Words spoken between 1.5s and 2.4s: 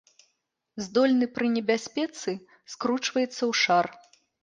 небяспецы